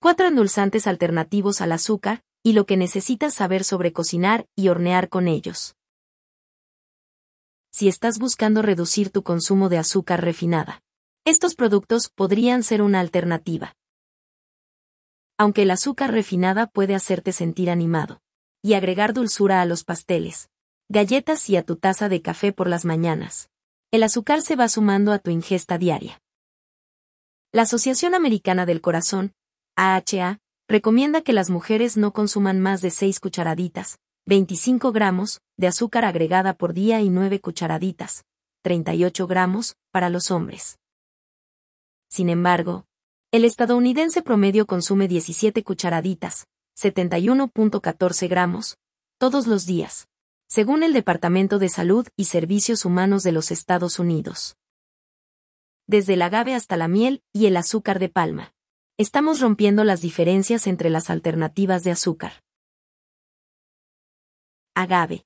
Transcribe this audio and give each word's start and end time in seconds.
Cuatro 0.00 0.28
endulzantes 0.28 0.86
alternativos 0.86 1.60
al 1.60 1.72
azúcar, 1.72 2.22
y 2.44 2.52
lo 2.52 2.66
que 2.66 2.76
necesitas 2.76 3.34
saber 3.34 3.64
sobre 3.64 3.92
cocinar 3.92 4.46
y 4.54 4.68
hornear 4.68 5.08
con 5.08 5.26
ellos. 5.26 5.74
Si 7.72 7.88
estás 7.88 8.20
buscando 8.20 8.62
reducir 8.62 9.10
tu 9.10 9.24
consumo 9.24 9.68
de 9.68 9.78
azúcar 9.78 10.22
refinada, 10.22 10.82
estos 11.24 11.56
productos 11.56 12.10
podrían 12.10 12.62
ser 12.62 12.80
una 12.80 13.00
alternativa. 13.00 13.74
Aunque 15.36 15.62
el 15.62 15.70
azúcar 15.72 16.12
refinada 16.12 16.68
puede 16.68 16.94
hacerte 16.94 17.32
sentir 17.32 17.68
animado 17.68 18.20
y 18.62 18.74
agregar 18.74 19.14
dulzura 19.14 19.60
a 19.62 19.64
los 19.64 19.82
pasteles, 19.82 20.48
galletas 20.88 21.50
y 21.50 21.56
a 21.56 21.64
tu 21.64 21.74
taza 21.74 22.08
de 22.08 22.22
café 22.22 22.52
por 22.52 22.68
las 22.68 22.84
mañanas, 22.84 23.50
el 23.90 24.04
azúcar 24.04 24.42
se 24.42 24.54
va 24.54 24.68
sumando 24.68 25.12
a 25.12 25.18
tu 25.18 25.32
ingesta 25.32 25.76
diaria. 25.76 26.20
La 27.50 27.62
Asociación 27.62 28.14
Americana 28.14 28.64
del 28.64 28.80
Corazón, 28.80 29.34
AHA, 29.80 30.40
recomienda 30.66 31.22
que 31.22 31.32
las 31.32 31.50
mujeres 31.50 31.96
no 31.96 32.12
consuman 32.12 32.58
más 32.58 32.82
de 32.82 32.90
6 32.90 33.20
cucharaditas, 33.20 34.00
25 34.26 34.90
gramos, 34.90 35.40
de 35.56 35.68
azúcar 35.68 36.04
agregada 36.04 36.54
por 36.54 36.74
día 36.74 37.00
y 37.00 37.10
9 37.10 37.40
cucharaditas, 37.40 38.24
38 38.62 39.28
gramos, 39.28 39.76
para 39.92 40.10
los 40.10 40.32
hombres. 40.32 40.80
Sin 42.10 42.28
embargo, 42.28 42.86
el 43.30 43.44
estadounidense 43.44 44.20
promedio 44.20 44.66
consume 44.66 45.06
17 45.06 45.62
cucharaditas, 45.62 46.48
71.14 46.76 48.28
gramos, 48.28 48.78
todos 49.16 49.46
los 49.46 49.64
días, 49.64 50.08
según 50.48 50.82
el 50.82 50.92
Departamento 50.92 51.60
de 51.60 51.68
Salud 51.68 52.08
y 52.16 52.24
Servicios 52.24 52.84
Humanos 52.84 53.22
de 53.22 53.30
los 53.30 53.52
Estados 53.52 54.00
Unidos. 54.00 54.56
Desde 55.86 56.14
el 56.14 56.22
agave 56.22 56.56
hasta 56.56 56.76
la 56.76 56.88
miel 56.88 57.22
y 57.32 57.46
el 57.46 57.56
azúcar 57.56 58.00
de 58.00 58.08
palma. 58.08 58.54
Estamos 59.00 59.38
rompiendo 59.38 59.84
las 59.84 60.00
diferencias 60.00 60.66
entre 60.66 60.90
las 60.90 61.08
alternativas 61.08 61.84
de 61.84 61.92
azúcar. 61.92 62.42
Agave. 64.74 65.24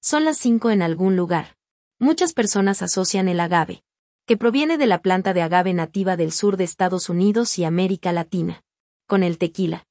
Son 0.00 0.24
las 0.24 0.38
5 0.38 0.70
en 0.70 0.82
algún 0.82 1.16
lugar. 1.16 1.56
Muchas 1.98 2.32
personas 2.32 2.82
asocian 2.82 3.26
el 3.26 3.40
agave, 3.40 3.82
que 4.26 4.36
proviene 4.36 4.78
de 4.78 4.86
la 4.86 5.02
planta 5.02 5.34
de 5.34 5.42
agave 5.42 5.74
nativa 5.74 6.16
del 6.16 6.30
sur 6.30 6.56
de 6.56 6.62
Estados 6.62 7.08
Unidos 7.08 7.58
y 7.58 7.64
América 7.64 8.12
Latina, 8.12 8.62
con 9.08 9.24
el 9.24 9.36
tequila. 9.36 9.84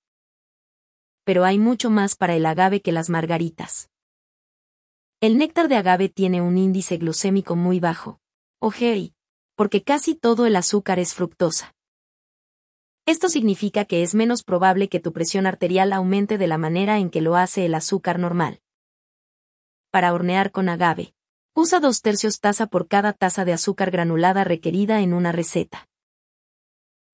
Pero 1.26 1.44
hay 1.44 1.60
mucho 1.60 1.90
más 1.90 2.16
para 2.16 2.38
el 2.38 2.46
agave 2.46 2.82
que 2.82 2.94
las 2.94 3.10
margaritas. 3.10 3.90
El 5.20 5.38
néctar 5.38 5.68
de 5.68 5.76
agave 5.76 6.08
tiene 6.08 6.42
un 6.42 6.58
índice 6.58 6.96
glucémico 6.96 7.58
muy 7.58 7.82
bajo, 7.82 8.22
o 8.60 8.72
GI, 8.72 9.14
porque 9.56 9.84
casi 9.84 10.16
todo 10.16 10.46
el 10.46 10.56
azúcar 10.56 11.00
es 11.00 11.14
fructosa. 11.14 11.76
Esto 13.06 13.28
significa 13.28 13.84
que 13.84 14.02
es 14.02 14.16
menos 14.16 14.44
probable 14.44 14.88
que 14.88 15.02
tu 15.02 15.12
presión 15.12 15.46
arterial 15.46 15.92
aumente 15.92 16.38
de 16.38 16.48
la 16.48 16.58
manera 16.58 17.00
en 17.00 17.10
que 17.10 17.20
lo 17.20 17.36
hace 17.36 17.66
el 17.66 17.76
azúcar 17.76 18.18
normal. 18.18 18.62
Para 19.92 20.14
hornear 20.14 20.52
con 20.52 20.70
agave, 20.70 21.14
usa 21.54 21.82
dos 21.82 22.02
tercios 22.02 22.40
taza 22.40 22.68
por 22.68 22.88
cada 22.88 23.12
taza 23.12 23.44
de 23.44 23.52
azúcar 23.52 23.92
granulada 23.92 24.46
requerida 24.46 25.02
en 25.02 25.14
una 25.14 25.34
receta. 25.34 25.90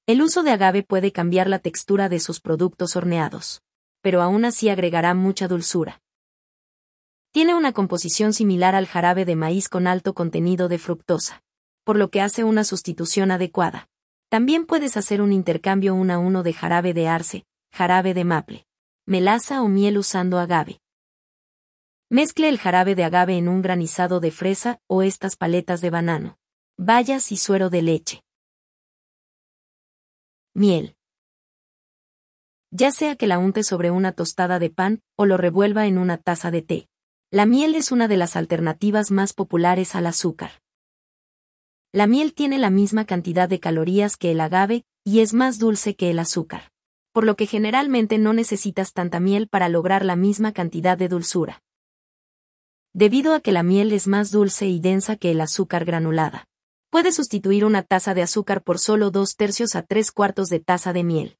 El 0.05 0.21
uso 0.21 0.43
de 0.43 0.51
agave 0.51 0.83
puede 0.83 1.11
cambiar 1.11 1.49
la 1.49 1.57
textura 1.57 2.07
de 2.07 2.19
sus 2.19 2.39
productos 2.39 2.95
horneados, 2.95 3.63
pero 4.01 4.21
aún 4.21 4.45
así 4.45 4.69
agregará 4.69 5.15
mucha 5.15 5.47
dulzura. 5.47 6.01
Tiene 7.31 7.55
una 7.55 7.73
composición 7.73 8.33
similar 8.33 8.75
al 8.75 8.85
jarabe 8.85 9.25
de 9.25 9.35
maíz 9.35 9.69
con 9.69 9.87
alto 9.87 10.13
contenido 10.13 10.67
de 10.67 10.77
fructosa, 10.77 11.43
por 11.83 11.97
lo 11.97 12.11
que 12.11 12.21
hace 12.21 12.43
una 12.43 12.63
sustitución 12.63 13.31
adecuada. 13.31 13.89
También 14.29 14.67
puedes 14.67 14.95
hacer 14.95 15.21
un 15.21 15.33
intercambio 15.33 15.95
uno 15.95 16.13
a 16.13 16.19
uno 16.19 16.43
de 16.43 16.53
jarabe 16.53 16.93
de 16.93 17.07
arce, 17.07 17.45
jarabe 17.71 18.13
de 18.13 18.23
maple, 18.25 18.67
melaza 19.07 19.63
o 19.63 19.67
miel 19.67 19.97
usando 19.97 20.37
agave. 20.37 20.81
Mezcle 22.11 22.47
el 22.47 22.59
jarabe 22.59 22.93
de 22.93 23.03
agave 23.03 23.37
en 23.37 23.47
un 23.47 23.63
granizado 23.63 24.19
de 24.19 24.29
fresa 24.29 24.79
o 24.87 25.01
estas 25.01 25.35
paletas 25.35 25.81
de 25.81 25.89
banano, 25.89 26.37
bayas 26.77 27.31
y 27.31 27.37
suero 27.37 27.71
de 27.71 27.81
leche. 27.81 28.23
Miel. 30.53 30.95
Ya 32.69 32.91
sea 32.91 33.15
que 33.15 33.25
la 33.25 33.39
unte 33.39 33.63
sobre 33.63 33.89
una 33.89 34.11
tostada 34.11 34.59
de 34.59 34.69
pan 34.69 35.01
o 35.15 35.25
lo 35.25 35.37
revuelva 35.37 35.87
en 35.87 35.97
una 35.97 36.17
taza 36.17 36.51
de 36.51 36.61
té. 36.61 36.87
La 37.31 37.47
miel 37.47 37.73
es 37.73 37.91
una 37.91 38.07
de 38.07 38.17
las 38.17 38.35
alternativas 38.35 39.09
más 39.09 39.33
populares 39.33 39.95
al 39.95 40.05
azúcar. 40.05 40.51
La 41.91 42.05
miel 42.05 42.35
tiene 42.35 42.59
la 42.59 42.69
misma 42.69 43.05
cantidad 43.05 43.49
de 43.49 43.59
calorías 43.59 44.15
que 44.15 44.29
el 44.29 44.41
agave, 44.41 44.85
y 45.03 45.21
es 45.21 45.33
más 45.33 45.57
dulce 45.57 45.95
que 45.95 46.11
el 46.11 46.19
azúcar. 46.19 46.71
Por 47.13 47.23
lo 47.23 47.35
que 47.35 47.47
generalmente 47.47 48.19
no 48.19 48.31
necesitas 48.31 48.93
tanta 48.93 49.19
miel 49.19 49.47
para 49.47 49.69
lograr 49.69 50.05
la 50.05 50.15
misma 50.15 50.51
cantidad 50.51 50.99
de 50.99 51.07
dulzura. 51.07 51.63
Debido 52.93 53.33
a 53.33 53.39
que 53.39 53.51
la 53.51 53.63
miel 53.63 53.91
es 53.91 54.07
más 54.07 54.29
dulce 54.29 54.67
y 54.67 54.79
densa 54.79 55.15
que 55.15 55.31
el 55.31 55.41
azúcar 55.41 55.83
granulada. 55.83 56.45
Puedes 56.91 57.15
sustituir 57.15 57.65
una 57.65 57.81
taza 57.81 58.13
de 58.13 58.21
azúcar 58.21 58.61
por 58.61 58.77
solo 58.77 59.09
dos 59.09 59.35
tercios 59.35 59.75
a 59.75 59.81
tres 59.81 60.11
cuartos 60.11 60.49
de 60.49 60.59
taza 60.59 60.93
de 60.93 61.03
miel. 61.03 61.37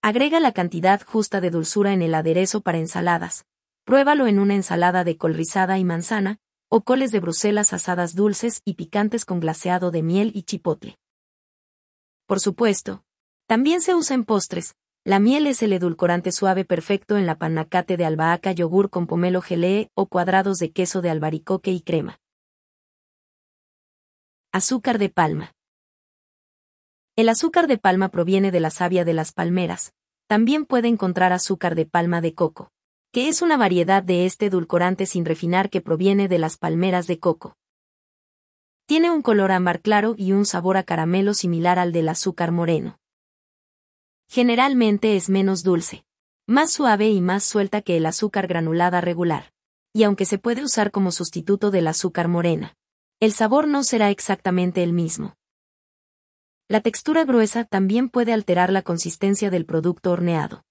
Agrega 0.00 0.40
la 0.40 0.50
cantidad 0.50 1.00
justa 1.00 1.40
de 1.40 1.50
dulzura 1.50 1.92
en 1.92 2.02
el 2.02 2.14
aderezo 2.14 2.60
para 2.60 2.78
ensaladas. 2.78 3.44
Pruébalo 3.84 4.26
en 4.26 4.40
una 4.40 4.56
ensalada 4.56 5.04
de 5.04 5.16
col 5.16 5.34
rizada 5.34 5.78
y 5.78 5.84
manzana, 5.84 6.40
o 6.74 6.80
coles 6.80 7.12
de 7.12 7.20
Bruselas 7.20 7.74
asadas 7.74 8.14
dulces 8.14 8.62
y 8.64 8.74
picantes 8.74 9.26
con 9.26 9.40
glaseado 9.40 9.90
de 9.90 10.02
miel 10.02 10.32
y 10.34 10.44
chipotle. 10.44 10.96
Por 12.26 12.40
supuesto, 12.40 13.04
también 13.46 13.82
se 13.82 13.94
usa 13.94 14.14
en 14.14 14.24
postres. 14.24 14.74
La 15.04 15.18
miel 15.18 15.46
es 15.46 15.62
el 15.62 15.74
edulcorante 15.74 16.32
suave 16.32 16.64
perfecto 16.64 17.18
en 17.18 17.26
la 17.26 17.36
panacate 17.36 17.98
de 17.98 18.06
albahaca 18.06 18.52
yogur 18.52 18.88
con 18.88 19.06
pomelo 19.06 19.42
gelee 19.42 19.90
o 19.94 20.06
cuadrados 20.06 20.56
de 20.56 20.72
queso 20.72 21.02
de 21.02 21.10
albaricoque 21.10 21.72
y 21.72 21.82
crema. 21.82 22.18
Azúcar 24.50 24.98
de 24.98 25.10
palma. 25.10 25.52
El 27.16 27.28
azúcar 27.28 27.66
de 27.66 27.76
palma 27.76 28.08
proviene 28.08 28.50
de 28.50 28.60
la 28.60 28.70
savia 28.70 29.04
de 29.04 29.12
las 29.12 29.32
palmeras. 29.32 29.92
También 30.26 30.64
puede 30.64 30.88
encontrar 30.88 31.34
azúcar 31.34 31.74
de 31.74 31.84
palma 31.84 32.22
de 32.22 32.32
coco 32.32 32.72
que 33.12 33.28
es 33.28 33.42
una 33.42 33.58
variedad 33.58 34.02
de 34.02 34.24
este 34.24 34.46
edulcorante 34.46 35.04
sin 35.04 35.26
refinar 35.26 35.68
que 35.68 35.82
proviene 35.82 36.28
de 36.28 36.38
las 36.38 36.56
palmeras 36.56 37.06
de 37.06 37.18
coco. 37.18 37.58
Tiene 38.86 39.10
un 39.10 39.20
color 39.20 39.52
ámbar 39.52 39.82
claro 39.82 40.14
y 40.16 40.32
un 40.32 40.46
sabor 40.46 40.78
a 40.78 40.82
caramelo 40.82 41.34
similar 41.34 41.78
al 41.78 41.92
del 41.92 42.08
azúcar 42.08 42.52
moreno. 42.52 42.98
Generalmente 44.28 45.14
es 45.14 45.28
menos 45.28 45.62
dulce, 45.62 46.06
más 46.46 46.72
suave 46.72 47.10
y 47.10 47.20
más 47.20 47.44
suelta 47.44 47.82
que 47.82 47.98
el 47.98 48.06
azúcar 48.06 48.46
granulada 48.46 49.02
regular. 49.02 49.52
Y 49.92 50.04
aunque 50.04 50.24
se 50.24 50.38
puede 50.38 50.64
usar 50.64 50.90
como 50.90 51.12
sustituto 51.12 51.70
del 51.70 51.88
azúcar 51.88 52.28
morena, 52.28 52.76
el 53.20 53.32
sabor 53.32 53.68
no 53.68 53.84
será 53.84 54.08
exactamente 54.08 54.82
el 54.82 54.94
mismo. 54.94 55.36
La 56.66 56.80
textura 56.80 57.26
gruesa 57.26 57.64
también 57.64 58.08
puede 58.08 58.32
alterar 58.32 58.72
la 58.72 58.80
consistencia 58.80 59.50
del 59.50 59.66
producto 59.66 60.12
horneado. 60.12 60.64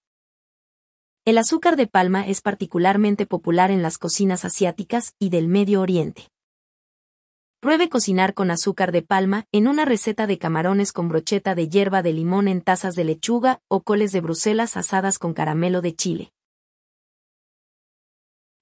El 1.23 1.37
azúcar 1.37 1.75
de 1.75 1.85
palma 1.85 2.25
es 2.25 2.41
particularmente 2.41 3.27
popular 3.27 3.69
en 3.69 3.83
las 3.83 3.99
cocinas 3.99 4.43
asiáticas 4.43 5.13
y 5.19 5.29
del 5.29 5.47
Medio 5.47 5.81
Oriente. 5.81 6.29
Pruebe 7.59 7.89
cocinar 7.89 8.33
con 8.33 8.49
azúcar 8.49 8.91
de 8.91 9.03
palma 9.03 9.45
en 9.51 9.67
una 9.67 9.85
receta 9.85 10.25
de 10.25 10.39
camarones 10.39 10.91
con 10.91 11.09
brocheta 11.09 11.53
de 11.53 11.69
hierba 11.69 12.01
de 12.01 12.13
limón 12.13 12.47
en 12.47 12.63
tazas 12.63 12.95
de 12.95 13.03
lechuga 13.03 13.61
o 13.67 13.83
coles 13.83 14.11
de 14.13 14.21
Bruselas 14.21 14.77
asadas 14.77 15.19
con 15.19 15.35
caramelo 15.35 15.81
de 15.81 15.93
chile. 15.95 16.33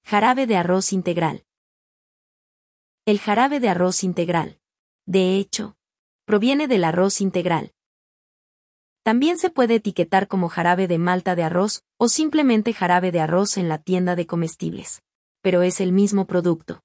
Jarabe 0.03 0.45
de 0.45 0.57
arroz 0.57 0.91
integral. 0.91 1.45
El 3.05 3.19
jarabe 3.21 3.61
de 3.61 3.69
arroz 3.69 4.03
integral. 4.03 4.59
De 5.05 5.37
hecho, 5.37 5.77
proviene 6.25 6.67
del 6.67 6.83
arroz 6.83 7.21
integral. 7.21 7.71
También 9.03 9.37
se 9.37 9.49
puede 9.49 9.75
etiquetar 9.75 10.27
como 10.27 10.49
jarabe 10.49 10.87
de 10.87 10.97
malta 10.97 11.35
de 11.35 11.43
arroz 11.43 11.83
o 11.97 12.09
simplemente 12.09 12.73
jarabe 12.73 13.11
de 13.11 13.21
arroz 13.21 13.57
en 13.57 13.69
la 13.69 13.77
tienda 13.77 14.15
de 14.15 14.27
comestibles. 14.27 15.01
Pero 15.41 15.61
es 15.61 15.79
el 15.79 15.91
mismo 15.91 16.25
producto. 16.25 16.81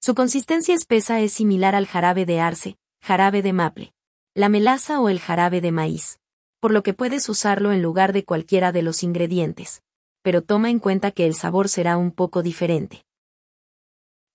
Su 0.00 0.14
consistencia 0.14 0.74
espesa 0.74 1.20
es 1.20 1.32
similar 1.32 1.74
al 1.74 1.86
jarabe 1.86 2.24
de 2.24 2.40
arce, 2.40 2.78
jarabe 3.02 3.42
de 3.42 3.52
maple, 3.52 3.92
la 4.34 4.48
melaza 4.48 5.00
o 5.00 5.08
el 5.08 5.18
jarabe 5.18 5.60
de 5.60 5.72
maíz, 5.72 6.20
por 6.60 6.70
lo 6.70 6.82
que 6.82 6.94
puedes 6.94 7.28
usarlo 7.28 7.72
en 7.72 7.82
lugar 7.82 8.12
de 8.12 8.24
cualquiera 8.24 8.70
de 8.70 8.82
los 8.82 9.02
ingredientes. 9.02 9.82
Pero 10.22 10.42
toma 10.42 10.70
en 10.70 10.78
cuenta 10.78 11.10
que 11.10 11.26
el 11.26 11.34
sabor 11.34 11.68
será 11.68 11.96
un 11.96 12.12
poco 12.12 12.42
diferente. 12.42 13.04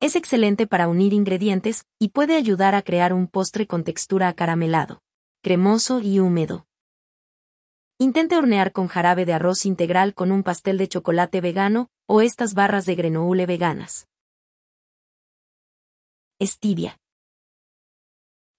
Es 0.01 0.15
excelente 0.15 0.67
para 0.67 0.87
unir 0.87 1.13
ingredientes 1.13 1.85
y 1.99 2.09
puede 2.09 2.35
ayudar 2.35 2.75
a 2.75 2.81
crear 2.81 3.13
un 3.13 3.27
postre 3.27 3.67
con 3.67 3.83
textura 3.83 4.27
acaramelado 4.27 5.01
cremoso 5.41 6.01
y 6.01 6.19
húmedo. 6.19 6.67
Intente 7.97 8.37
hornear 8.37 8.71
con 8.71 8.87
jarabe 8.87 9.25
de 9.25 9.33
arroz 9.33 9.65
integral 9.65 10.13
con 10.13 10.31
un 10.31 10.43
pastel 10.43 10.77
de 10.77 10.87
chocolate 10.87 11.41
vegano 11.41 11.89
o 12.07 12.21
estas 12.21 12.53
barras 12.53 12.85
de 12.85 12.93
grenoule 12.93 13.47
veganas. 13.47 14.07
Stevia. 16.39 16.99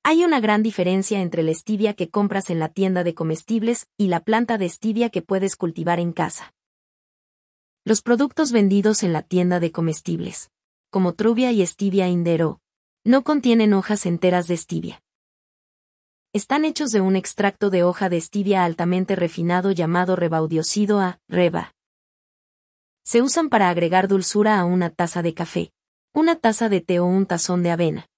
Hay 0.03 0.25
una 0.25 0.41
gran 0.41 0.65
diferencia 0.65 1.21
entre 1.21 1.45
la 1.45 1.55
stevia 1.55 1.95
que 1.95 2.11
compras 2.11 2.51
en 2.51 2.59
la 2.59 2.69
tienda 2.69 3.05
de 3.05 3.15
comestibles 3.15 3.87
y 3.97 4.09
la 4.09 4.19
planta 4.19 4.59
de 4.59 4.69
stevia 4.69 5.09
que 5.09 5.23
puedes 5.23 5.55
cultivar 5.55 6.01
en 6.01 6.13
casa. 6.13 6.53
Los 7.85 8.03
productos 8.03 8.51
vendidos 8.51 9.05
en 9.05 9.13
la 9.13 9.23
tienda 9.23 9.61
de 9.61 9.71
comestibles, 9.71 10.51
como 10.91 11.15
Truvia 11.15 11.53
y 11.53 11.65
Stevia 11.65 12.09
Indero, 12.09 12.61
no 13.05 13.23
contienen 13.23 13.73
hojas 13.73 14.05
enteras 14.05 14.49
de 14.49 14.57
stevia. 14.57 15.03
Están 16.33 16.65
hechos 16.65 16.91
de 16.91 17.01
un 17.01 17.17
extracto 17.17 17.71
de 17.71 17.83
hoja 17.83 18.09
de 18.09 18.21
stevia 18.21 18.65
altamente 18.65 19.17
refinado 19.17 19.71
llamado 19.71 20.17
rebaudiosido 20.17 21.01
a 21.01 21.21
reba. 21.29 21.75
Se 23.05 23.23
usan 23.23 23.49
para 23.49 23.69
agregar 23.69 24.09
dulzura 24.09 24.59
a 24.59 24.65
una 24.65 24.91
taza 24.91 25.23
de 25.23 25.35
café, 25.35 25.73
una 26.15 26.37
taza 26.37 26.69
de 26.69 26.81
té 26.81 27.01
o 27.01 27.05
un 27.05 27.27
tazón 27.27 27.63
de 27.63 27.71
avena 27.71 28.09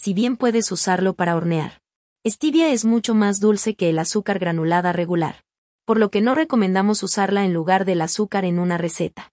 si 0.00 0.14
bien 0.14 0.38
puedes 0.38 0.72
usarlo 0.72 1.12
para 1.12 1.36
hornear. 1.36 1.82
Stevia 2.26 2.72
es 2.72 2.86
mucho 2.86 3.14
más 3.14 3.38
dulce 3.38 3.74
que 3.74 3.90
el 3.90 3.98
azúcar 3.98 4.38
granulada 4.38 4.94
regular, 4.94 5.44
por 5.84 5.98
lo 5.98 6.10
que 6.10 6.22
no 6.22 6.34
recomendamos 6.34 7.02
usarla 7.02 7.44
en 7.44 7.52
lugar 7.52 7.84
del 7.84 8.00
azúcar 8.00 8.46
en 8.46 8.58
una 8.58 8.78
receta. 8.78 9.30